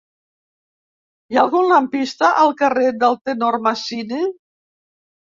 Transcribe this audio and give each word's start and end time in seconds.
Hi 1.33 1.37
ha 1.37 1.41
algun 1.41 1.67
lampista 1.71 2.29
al 2.43 2.53
carrer 2.61 2.87
del 3.03 3.17
Tenor 3.29 3.59
Masini? 3.67 4.23